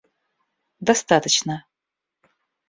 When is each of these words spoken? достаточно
достаточно 0.79 1.57